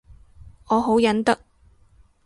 [0.65, 1.41] 我好忍得